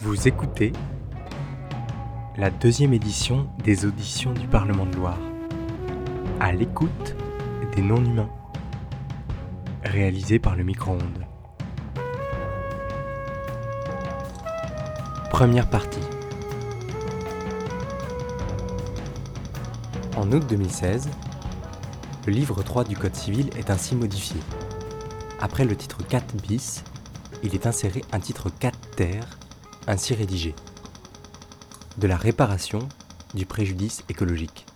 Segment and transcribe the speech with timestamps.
[0.00, 0.72] Vous écoutez
[2.36, 5.18] la deuxième édition des auditions du Parlement de Loire,
[6.40, 7.14] à l'écoute
[7.76, 8.30] des non-humains,
[9.84, 11.26] réalisé par le micro-ondes.
[15.30, 16.00] Première partie.
[20.16, 21.08] En août 2016,
[22.26, 24.40] le livre 3 du Code civil est ainsi modifié.
[25.40, 26.84] Après le titre 4 bis,
[27.42, 29.24] il est inséré un titre 4 ter,
[29.86, 30.54] ainsi rédigé.
[31.98, 32.88] De la réparation
[33.34, 34.66] du préjudice écologique.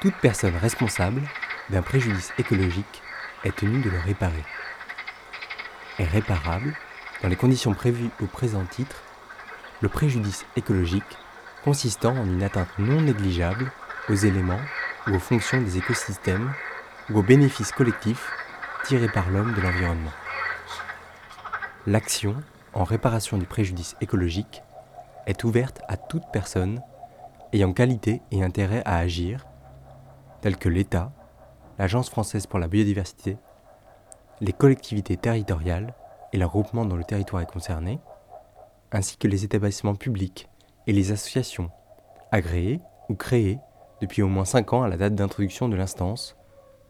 [0.00, 1.22] Toute personne responsable
[1.70, 3.02] d'un préjudice écologique
[3.44, 4.44] est tenue de le réparer.
[5.98, 6.74] Est réparable,
[7.22, 9.02] dans les conditions prévues au présent titre,
[9.80, 11.18] le préjudice écologique
[11.64, 13.70] consistant en une atteinte non négligeable
[14.08, 14.60] aux éléments
[15.06, 16.52] ou aux fonctions des écosystèmes
[17.10, 18.30] ou aux bénéfices collectifs
[18.84, 20.12] tirés par l'homme de l'environnement.
[21.86, 22.36] L'action
[22.74, 24.62] en réparation du préjudice écologique
[25.26, 26.80] est ouverte à toute personne
[27.52, 29.46] ayant qualité et intérêt à agir,
[30.40, 31.12] tels que l'État,
[31.78, 33.36] l'Agence française pour la biodiversité,
[34.40, 35.94] les collectivités territoriales
[36.32, 38.00] et leurs groupements dont le territoire est concerné,
[38.92, 40.48] ainsi que les établissements publics
[40.86, 41.70] et les associations,
[42.30, 43.58] agréées ou créées
[44.00, 46.36] depuis au moins 5 ans à la date d'introduction de l'instance,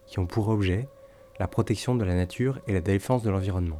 [0.05, 0.87] qui ont pour objet
[1.39, 3.79] la protection de la nature et la défense de l'environnement.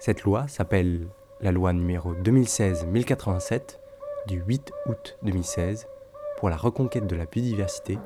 [0.00, 1.08] Cette loi s'appelle
[1.42, 3.78] la loi numéro 2016-1087
[4.28, 5.88] du 8 août 2016
[6.38, 7.98] pour la reconquête de la biodiversité,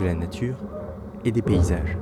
[0.00, 0.56] de la nature
[1.24, 1.96] et des paysages.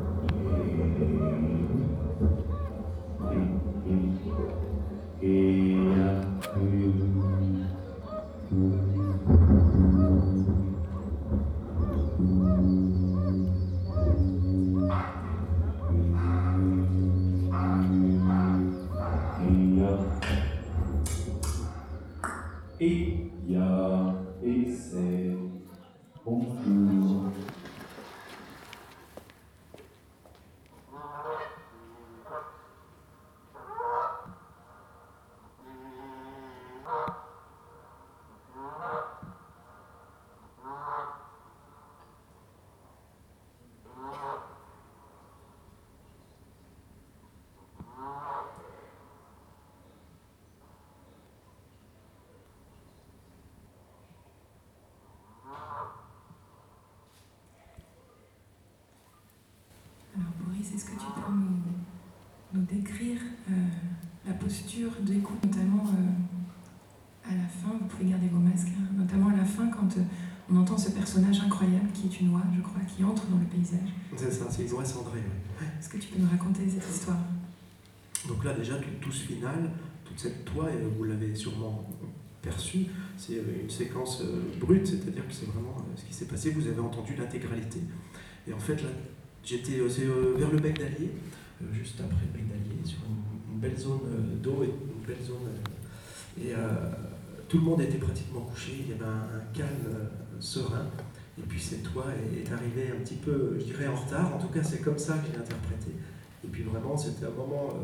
[62.70, 63.52] Décrire euh,
[64.26, 69.28] la posture d'écoute, notamment euh, à la fin, vous pouvez garder vos masques, hein, notamment
[69.28, 70.02] à la fin quand euh,
[70.50, 73.46] on entend ce personnage incroyable qui est une oie, je crois, qui entre dans le
[73.46, 73.88] paysage.
[74.16, 75.18] C'est ça, c'est Isoire Cendré.
[75.18, 75.66] oui.
[75.78, 77.18] Est-ce que tu peux nous raconter cette histoire?
[78.28, 79.70] Donc là, déjà, tout, ce final,
[80.04, 81.84] toute cette euh, vous l'avez sûrement
[82.42, 84.22] perçu, c'est une séquence
[84.60, 87.80] brute, c'est-à-dire que c'est vraiment ce qui s'est passé, vous avez entendu l'intégralité.
[88.46, 88.88] Et en fait, là,
[89.42, 91.10] j'étais vers le bec d'Allier,
[91.72, 95.36] juste après d'Allier, sur une, belle zone euh, d'eau et une belle zone.
[95.46, 96.58] euh, et euh,
[97.48, 100.86] tout le monde était pratiquement couché, il y avait un, calme serein.
[101.38, 104.34] Et puis cette toile est, arrivée un petit peu, je dirais, en retard.
[104.34, 105.92] En tout cas, c'est comme ça que je l'ai interprété.
[106.44, 107.74] Et puis vraiment, c'était un moment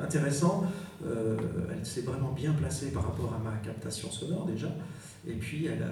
[0.00, 0.64] intéressant.
[1.04, 4.68] Elle s'est vraiment bien placée par rapport à ma captation sonore déjà.
[5.26, 5.84] Et puis, elle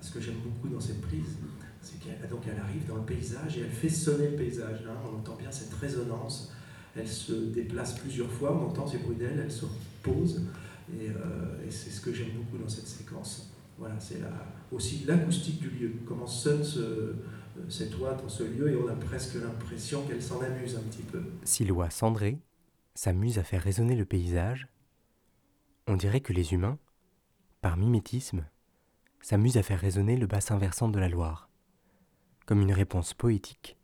[0.00, 1.36] ce que j'aime beaucoup dans cette prise,
[1.82, 4.84] c'est qu'elle donc elle arrive dans le paysage et elle fait sonner le paysage.
[4.88, 4.94] hein.
[5.04, 6.52] On entend bien cette résonance.
[6.96, 9.66] Elle se déplace plusieurs fois, on entend bruits d'ailes, elle se
[10.02, 10.42] pose.
[10.92, 13.50] Et, euh, et c'est ce que j'aime beaucoup dans cette séquence.
[13.78, 14.20] Voilà, c'est
[14.72, 15.92] aussi l'acoustique du lieu.
[16.06, 17.14] Comment sonne ce,
[17.68, 21.02] cette oie dans ce lieu et on a presque l'impression qu'elle s'en amuse un petit
[21.02, 21.22] peu.
[21.44, 22.38] Si l'oie cendrée
[22.94, 24.68] s'amuse à faire résonner le paysage,
[25.86, 26.78] on dirait que les humains,
[27.60, 28.46] par mimétisme,
[29.20, 31.50] s'amusent à faire résonner le bassin versant de la Loire,
[32.46, 33.76] comme une réponse poétique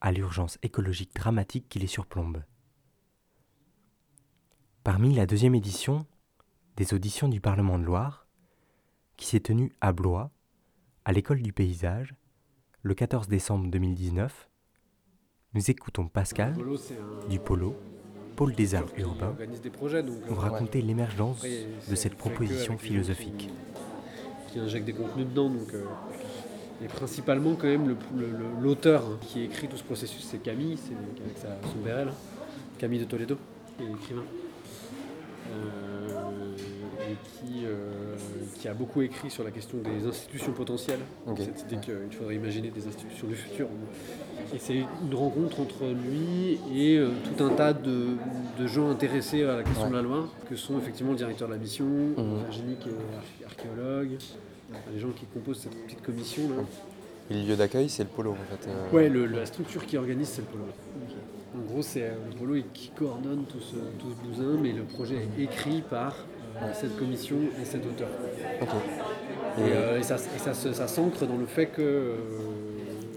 [0.00, 2.42] à l'urgence écologique dramatique qui les surplombe.
[4.84, 6.06] Parmi la deuxième édition
[6.76, 8.26] des auditions du Parlement de Loire,
[9.16, 10.30] qui s'est tenue à Blois,
[11.04, 12.14] à l'école du paysage,
[12.82, 14.48] le 14 décembre 2019,
[15.52, 17.76] nous écoutons Pascal Polo, un du Polo,
[18.36, 22.74] pôle des arts urbains, des projets, donc nous euh, raconter l'émergence après, de cette proposition
[22.74, 23.50] gens philosophique.
[24.46, 25.84] Qui, qui injecte des contenus dedans, donc euh,
[26.82, 30.38] et principalement quand même le- le- le- l'auteur hein, qui écrit tout ce processus, c'est
[30.42, 32.12] Camille, c'est avec sa, son BRL,
[32.78, 33.36] Camille de Toledo,
[33.76, 34.22] qui est écrivain.
[35.50, 37.16] Euh, et
[37.46, 38.14] qui, euh,
[38.60, 41.00] qui a beaucoup écrit sur la question des institutions potentielles.
[41.26, 41.38] Ok.
[41.38, 43.66] Cette idée qu'il faudrait imaginer des institutions du futur.
[44.54, 48.08] Et c'est une rencontre entre lui et euh, tout un tas de,
[48.58, 49.90] de gens intéressés à la question Ouais.
[49.90, 52.42] de la loi, que sont effectivement le directeur de la mission, Mhm.
[52.44, 54.18] Virginie qui est arch- archéologue,
[54.92, 56.62] les gens qui composent cette petite commission là.
[57.30, 58.68] Et le lieu d'accueil, c'est le polo en fait.
[58.68, 59.08] euh.
[59.08, 60.64] Le- la structure qui organise, c'est le polo.
[61.54, 64.84] En gros, c'est euh, le polo qui coordonne tout ce, tout ce bousin, mais le
[64.84, 66.14] projet est écrit par
[66.62, 68.08] euh, cette commission et cet auteur.
[68.62, 68.68] Ok.
[69.58, 72.14] Et, Et, euh, et ça, et ça s'ancre dans le fait que euh,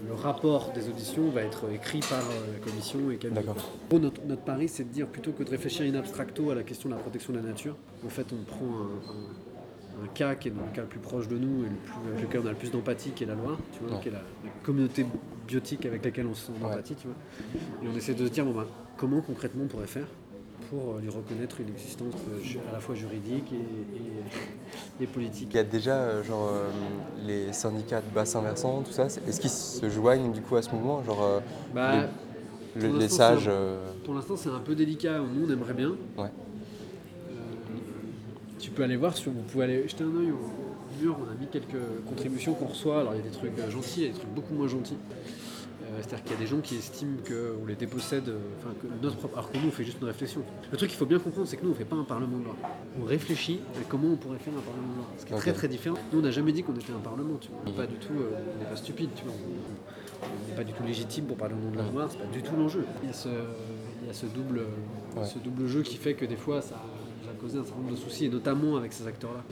[0.08, 3.44] le rapport des auditions va être écrit par euh, la commission et Camille.
[3.88, 6.64] Gros, notre, notre pari, c'est de dire plutôt que de réfléchir in abstracto à la
[6.64, 10.34] question de la protection de la nature, en fait, on prend un, un- un cas
[10.34, 12.40] qui est dans le cas le plus proche de nous et le plus, avec lequel
[12.42, 14.50] on a le plus d'empathie, qui est la loi, tu vois, qui est la, la
[14.64, 15.06] communauté
[15.46, 17.16] biotique avec laquelle on se sent d'empathie, tu vois.
[17.82, 20.06] Et on essaie de se dire, bon, bah, comment concrètement on pourrait faire
[20.70, 25.48] pour euh, lui reconnaître une existence euh, à la fois juridique et, et- et politique.
[25.52, 26.50] Il y a déjà euh, genre
[27.26, 29.06] les syndicats de bassins versants, tout ça.
[29.06, 31.42] Est-ce qu'ils se joignent du coup à ce mouvement, genre
[31.74, 32.06] Bah,
[32.76, 35.18] les sages un- Pour l'instant, c'est un peu délicat.
[35.18, 35.90] Nous, on aimerait bien.
[36.16, 36.24] Ouais.
[37.30, 37.34] Euh,
[38.58, 39.32] tu peux aller voir sur.
[39.32, 41.16] Vous pouvez aller jeter un œil au mur.
[41.20, 41.76] On a mis quelques
[42.08, 43.00] contributions qu'on reçoit.
[43.00, 44.68] Alors, il y a des trucs euh, gentils, il y a des trucs beaucoup moins
[44.68, 44.96] gentils.
[45.82, 48.86] Euh, C'est-à-dire qu'il y a des gens qui estiment qu'on les dépossède, euh, enfin que
[49.02, 50.42] notre propre, alors que nous on fait juste une réflexion.
[50.72, 52.44] Le truc qu'il faut bien comprendre, c'est que nous on fait pas un parlement de
[52.44, 52.56] loi.
[53.00, 55.06] On réfléchit à comment on pourrait faire un parlement de loi.
[55.18, 55.96] Ce qui est très très différent.
[56.12, 57.60] Nous on n'a jamais dit qu'on était un parlement, tu vois.
[57.66, 59.34] On n'est pas du tout, euh, on n'est pas stupide, tu vois.
[59.34, 62.24] On- n'est pas du tout légitime pour parler au nom de la loi, c'est pas
[62.32, 62.86] du tout l'enjeu.
[63.02, 63.28] Il y a ce,
[64.00, 64.62] il y a ce double,
[65.16, 65.26] Ouais.
[65.26, 66.80] ce double jeu qui fait que des fois ça,
[67.24, 69.44] ça a causé un certain nombre de soucis, et notamment avec ces acteurs-là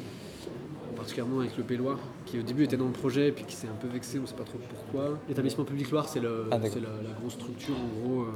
[1.03, 3.67] particulièrement avec le Pélois, qui au début était dans le projet et puis qui s'est
[3.67, 5.19] un peu vexé, on ne sait pas trop pourquoi.
[5.29, 8.27] L'établissement public Loire, c'est Ah, la, la grosse structure en gros euh,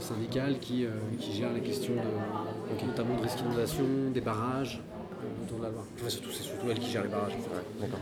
[0.00, 0.90] syndicale qui, euh,
[1.20, 4.80] qui gère les questions de, notamment de risque d'inondation, des barrages
[5.22, 5.84] euh, autour de la Loire.
[6.00, 7.36] Enfin, surtout, c'est surtout elle qui gère les barrages.
[7.80, 8.00] D'accord.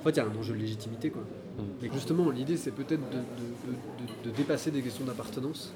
[0.00, 1.08] En fait, il y a un enjeu de légitimité.
[1.10, 1.22] Quoi.
[1.58, 1.84] Mm.
[1.86, 5.72] Et justement, l'idée, c'est peut-être de, de- de- de dépasser des questions d'appartenance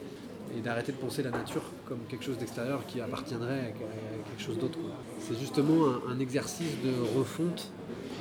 [0.54, 4.58] et d'arrêter de penser la nature comme quelque chose d'extérieur qui appartiendrait à, quelque chose
[4.58, 4.78] d'autre.
[5.20, 7.70] C'est justement un, un exercice de refonte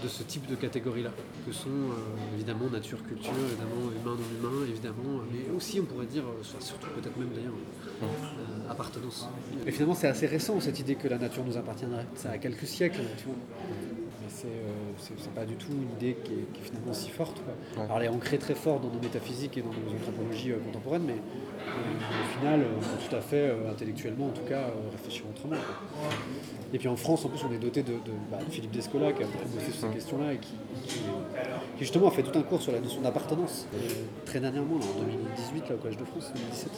[0.04, 1.12] de ce type de catégories-là,
[1.46, 6.08] que sont euh, évidemment nature, culture, évidemment humain, non humain, évidemment, mais aussi on pourrait
[6.08, 7.54] dire, euh, soit surtout peut-être même d'ailleurs,
[8.04, 9.30] euh, appartenance.
[9.66, 12.08] Et finalement c'est assez récent cette idée que la nature nous appartiendrait.
[12.16, 13.36] Ça a quelques siècles, tu vois.
[14.34, 17.10] C'est euh, c'est- c'est pas du tout une idée qui est, qui est finalement si
[17.10, 17.42] forte.
[17.44, 17.54] quoi.
[17.78, 17.86] Ouais.
[17.86, 21.04] Alors elle est ancrée très fort dans nos métaphysiques et dans nos anthropologies euh, contemporaines,
[21.06, 24.62] mais euh, au final, euh, on peut tout à fait, euh, intellectuellement en tout cas,
[24.70, 25.56] euh, réfléchir autrement.
[25.58, 26.10] quoi.
[26.74, 28.00] Et puis en France, en plus, on est doté de, de-
[28.32, 30.54] bah, de Philippe Descola qui a beaucoup bossé sur ces questions-là et qui,
[30.88, 31.02] qui- qui,
[31.80, 33.78] justement a fait tout un cours sur la notion d'appartenance euh,
[34.26, 36.72] très dernièrement, là, en 2018, là, au Collège de France, 2017.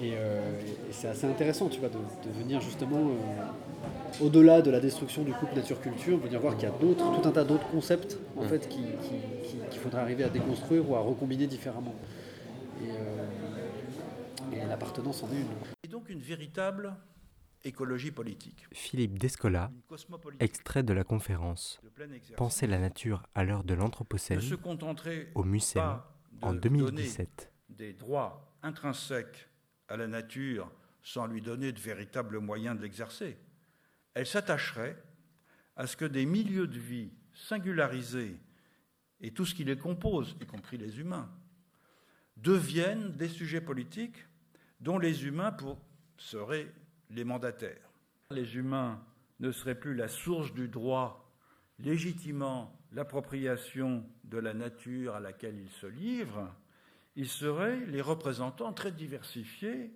[0.00, 4.70] Et, euh, et c'est assez intéressant, tu vois, de, de venir justement euh, au-delà de
[4.70, 7.68] la destruction du couple nature-culture, venir voir qu'il y a d'autres, tout un tas d'autres
[7.68, 8.48] concepts en Mm.
[8.48, 11.94] fait qui- qui- qui- qu'il faudrait arriver à déconstruire ou à recombiner différemment.
[12.82, 13.26] Et, euh,
[14.52, 15.46] et l'appartenance en est une.
[15.84, 16.94] Et donc une véritable
[17.64, 18.66] écologie politique.
[18.72, 19.70] Philippe Descola,
[20.40, 24.40] extrait de la conférence de Penser la nature à l'heure de ne l'Anthropocène
[25.34, 25.98] au Mucem
[26.42, 27.50] en donner 2017.
[27.70, 29.48] des droits intrinsèques
[29.88, 30.70] à la nature
[31.02, 33.38] sans lui donner de véritables moyens de l'exercer.
[34.14, 35.00] Elle s'attacherait
[35.76, 38.36] à ce que des milieux de vie singularisés
[39.20, 41.30] et tout ce qui les compose, y compris les humains,
[42.36, 44.26] deviennent des sujets politiques
[44.80, 45.56] dont les humains
[46.18, 46.72] seraient
[47.10, 47.90] les mandataires.
[48.30, 49.02] Les humains
[49.40, 51.32] ne seraient plus la source du droit
[51.78, 56.52] légitimant l'appropriation de la nature à laquelle ils se livrent,
[57.16, 59.90] ils seraient les représentants très diversifiés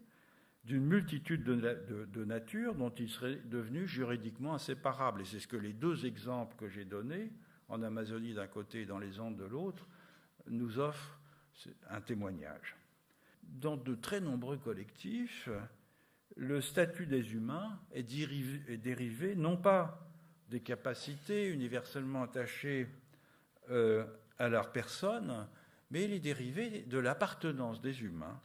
[0.65, 5.23] d'une multitude de, na- de- de natures dont ils seraient devenus juridiquement inséparables.
[5.23, 7.33] Et c'est ce que les deux exemples que j'ai donnés,
[7.69, 9.87] en Amazonie d'un côté et dans les Andes de l'autre,
[10.49, 11.19] nous offrent
[11.89, 12.77] un témoignage.
[13.43, 15.49] Dans de très nombreux collectifs,
[16.37, 20.07] le statut des humains est dérivé, est dérivé non pas
[20.49, 22.89] des capacités universellement attachées
[23.71, 24.05] euh,
[24.39, 25.47] à leur personne,
[25.91, 28.41] mais il est dérivé de l'appartenance des humains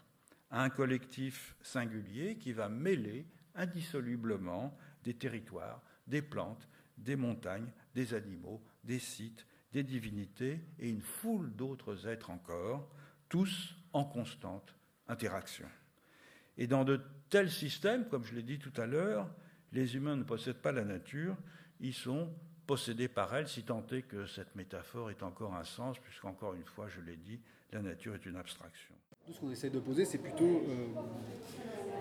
[0.49, 3.25] à un collectif singulier qui va mêler
[3.55, 11.01] indissolublement des territoires, des plantes, des montagnes, des animaux, des sites, des divinités et une
[11.01, 12.89] foule d'autres êtres encore,
[13.29, 14.75] tous en constante
[15.07, 15.67] interaction.
[16.57, 19.29] Et dans de tels systèmes, comme je l'ai dit tout à l'heure,
[19.71, 21.35] les humains ne possèdent pas la nature,
[21.79, 22.33] ils sont
[22.65, 26.65] possédés par elle, si tant est que cette métaphore ait encore un sens, puisqu'encore une
[26.65, 27.39] fois, je l'ai dit,
[27.71, 28.93] la nature est une abstraction.
[29.25, 30.87] Tout ce qu'on essaie de poser, c'est plutôt euh,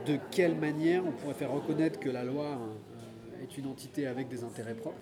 [0.06, 4.28] de quelle manière on pourrait faire reconnaître que la loi euh, est une entité avec
[4.28, 5.00] des intérêts propres,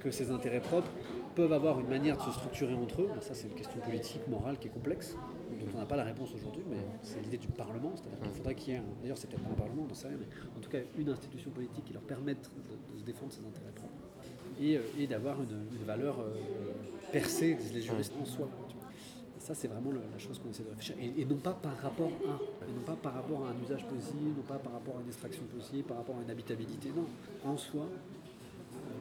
[0.00, 0.90] que ces intérêts propres
[1.34, 3.10] peuvent avoir une manière de se structurer entre eux.
[3.20, 5.14] ça, c'est une question politique, morale qui est complexe,
[5.50, 7.92] dont on n'a pas la réponse aujourd'hui, mais c'est l'idée du Parlement.
[7.94, 10.08] C'est-à-dire qu'il faudrait qu'il y ait, d'ailleurs, c'est peut-être pas un Parlement, on ne sait
[10.08, 10.26] rien, mais
[10.56, 12.50] en tout cas, une institution politique qui leur permette
[12.92, 13.99] de, se défendre ses intérêts propres
[14.60, 16.34] et, euh, d'avoir une, valeur euh,
[17.12, 18.48] percée, disent les juristes, en soi.
[19.38, 20.96] ça, c'est vraiment la chose qu'on essaie de réfléchir.
[21.00, 24.30] Et, non pas par rapport à, et non pas par rapport à un usage possible,
[24.36, 27.06] non pas par rapport à une extraction possible, par rapport à une habitabilité, non.
[27.50, 27.86] En soi,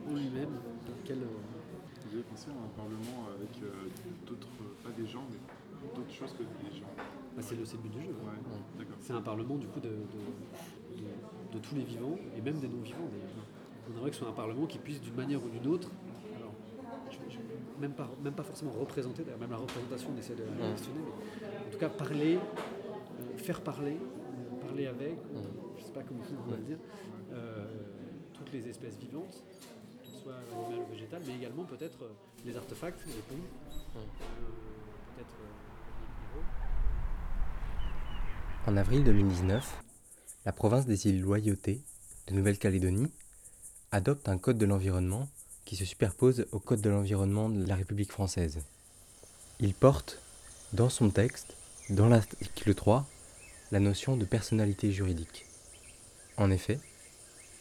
[0.10, 0.56] en lui-même,
[0.88, 3.70] dans quel vous avez pensé à un parlement avec euh,
[4.26, 4.48] d'autres,
[4.84, 5.38] pas des gens, mais
[5.96, 6.90] d'autres choses que des gens?
[7.36, 8.16] Bah, c'est, le, but du jeu.
[9.00, 13.46] c'est un parlement du coup de, de, tous les vivants et même des non-vivants d'ailleurs.
[13.90, 15.90] On aimerait que ce soit un parlement qui puisse d'une manière ou d'une autre,
[16.36, 16.54] alors,
[17.80, 21.00] même, pas, même pas forcément représenter, d'ailleurs même la représentation on essaie de la questionner,
[21.00, 23.98] mais en tout cas parler, euh, faire parler,
[24.62, 25.18] parler avec,
[25.78, 26.78] je ne sais pas comment on va le dire,
[27.32, 27.66] euh,
[28.34, 29.44] toutes les espèces vivantes
[30.20, 32.10] soit animal ou végétal, mais également peut-être euh,
[32.46, 33.42] les artefacts, les ponts,
[33.96, 34.00] euh,
[35.16, 35.36] peut-être
[38.68, 39.82] euh, En avril 2019,
[40.46, 41.82] la province des îles Loyauté
[42.28, 43.12] de Nouvelle-Calédonie
[43.92, 45.28] adopte un code de l'environnement
[45.66, 48.60] qui se superpose au code de l'environnement de la République française.
[49.60, 50.20] Il porte,
[50.74, 51.56] dans son texte,
[51.90, 53.06] dans l'article 3,
[53.72, 55.46] la notion de personnalité juridique.
[56.38, 56.80] En effet,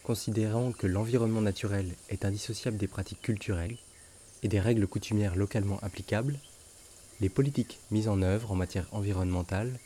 [0.09, 3.77] Considérant que l'environnement naturel est indissociable des pratiques culturelles
[4.41, 6.39] et des règles coutumières localement applicables,
[7.21, 9.77] les politiques mises en œuvre en matière environnementale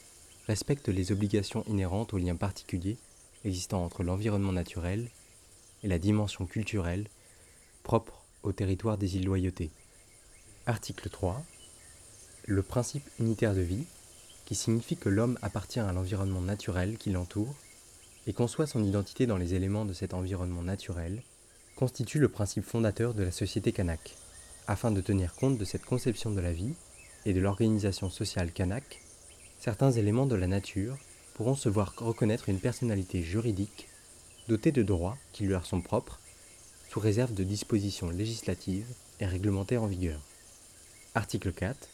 [0.47, 2.95] respectent les obligations inhérentes aux liens particuliers
[3.43, 5.09] existant entre l'environnement naturel
[5.83, 7.07] et la dimension culturelle
[7.83, 9.69] propre au territoire des îles Loyauté.
[10.65, 11.43] Article 3.
[12.45, 13.85] Le principe unitaire de vie,
[14.45, 17.55] qui signifie que l'homme appartient à l'environnement naturel qui l'entoure
[18.27, 21.21] et conçoit son identité dans les éléments de cet environnement naturel,
[21.75, 24.15] constitue le principe fondateur de la société kanak.
[24.67, 26.73] Afin de tenir compte de cette conception de la vie
[27.25, 29.01] et de l'organisation sociale kanak,
[29.59, 30.97] certains éléments de la nature
[31.33, 33.87] pourront se voir reconnaître une personnalité juridique
[34.47, 36.19] dotée de droits qui lui leur sont propres,
[36.89, 38.87] sous réserve de dispositions législatives
[39.19, 40.19] et réglementaires en vigueur.
[41.15, 41.89] Article 4.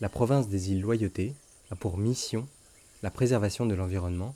[0.00, 1.34] La province des îles Loyauté
[1.70, 2.46] a pour mission
[3.02, 4.34] la préservation de l'environnement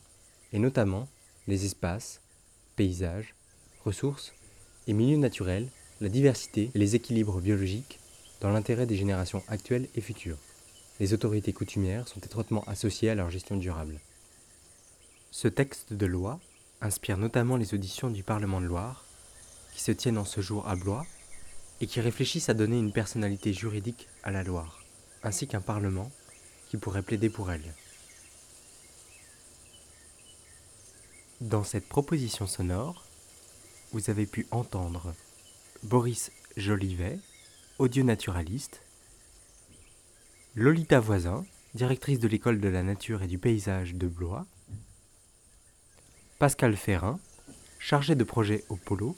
[0.53, 1.09] et notamment
[1.47, 2.21] les espaces,
[2.77, 3.35] paysages,
[3.85, 4.33] ressources
[4.87, 5.69] et milieux naturels,
[6.01, 7.99] la diversité et les équilibres biologiques
[8.41, 10.39] dans l'intérêt des générations actuelles et futures.
[10.99, 14.01] Les autorités coutumières sont étroitement associées à leur gestion durable.
[15.31, 16.41] Ce texte de loi
[16.81, 19.05] inspire notamment les auditions du Parlement de Loire,
[19.75, 21.07] qui se tiennent en ce jour à Blois,
[21.81, 24.83] et qui réfléchissent à donner une personnalité juridique à la Loire,
[25.23, 26.11] ainsi qu'un Parlement
[26.69, 27.75] qui pourrait plaider pour elle.
[31.41, 33.05] Dans cette proposition sonore,
[33.93, 35.15] vous avez pu entendre
[35.83, 37.19] Boris Jolivet,
[37.79, 38.81] audionaturaliste,
[40.55, 44.47] Lolita Voisin, directrice de l'école de la nature et du paysage de Blois,
[46.39, 47.19] Pascal Ferrin,
[47.79, 49.17] chargé de projet au Polo,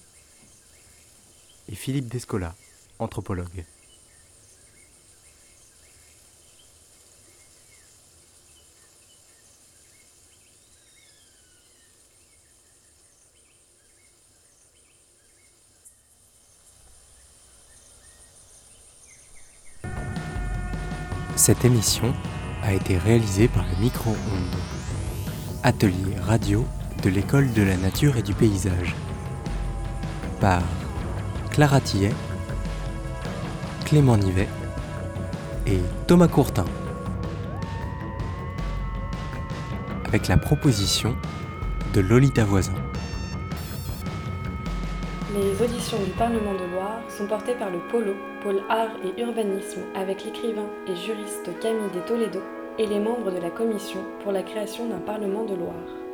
[1.68, 2.54] et Philippe Descola,
[3.00, 3.64] anthropologue.
[21.34, 22.14] Cette émission
[22.62, 24.16] a été réalisée par le micro-ondes,
[25.64, 26.64] atelier radio
[27.02, 28.94] de l'école de la nature et du paysage,
[30.40, 30.62] par
[31.50, 32.12] Clara Tillet,
[33.84, 34.48] Clément Nivet
[35.66, 36.64] et Thomas Courtin,
[40.06, 41.14] avec la proposition
[41.94, 42.74] de Lolita Voisin.
[45.34, 49.82] Les auditions du Parlement de Loire sont portées par le Polo, pôle art et urbanisme,
[49.94, 52.40] avec l'écrivain et juriste Camille de Toledo
[52.78, 56.07] et les membres de la commission pour la création d'un Parlement de Loire.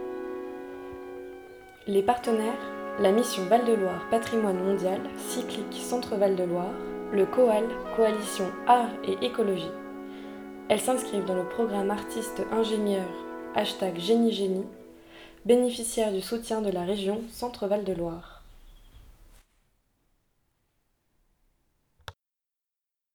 [1.86, 2.56] Les partenaires,
[2.98, 6.72] la mission Val-de-Loire Patrimoine Mondial, cyclique Centre Val-de-Loire,
[7.12, 7.64] le COAL,
[7.94, 9.70] Coalition Art et Écologie.
[10.70, 13.04] Elles s'inscrivent dans le programme artiste ingénieur
[13.54, 14.64] hashtag Génie Génie,
[15.44, 18.33] bénéficiaire du soutien de la région Centre Val-de-Loire.